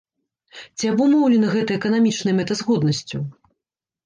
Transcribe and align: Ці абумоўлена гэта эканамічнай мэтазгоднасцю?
Ці 0.79 0.85
абумоўлена 0.93 1.49
гэта 1.57 1.75
эканамічнай 1.79 2.33
мэтазгоднасцю? 2.39 3.23